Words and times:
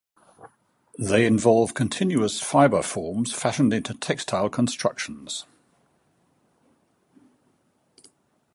They 0.97 1.27
involve 1.27 1.75
continuous 1.75 2.41
fibre 2.41 2.81
forms 2.81 3.31
fashioned 3.33 3.71
into 3.71 3.93
textile 3.93 4.49
constructions. 4.49 5.45